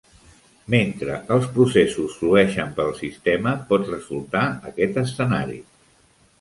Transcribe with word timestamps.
Mentre 0.75 1.17
els 1.35 1.45
processos 1.57 2.15
flueixen 2.23 2.73
pel 2.81 2.91
sistema, 3.03 3.55
pot 3.71 3.87
resultar 3.95 4.45
aquest 4.73 5.01
escenari. 5.07 5.63